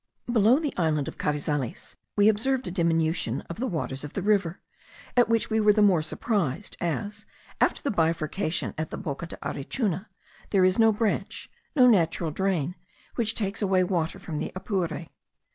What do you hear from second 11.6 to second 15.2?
no natural drain, which takes away water from the Apure.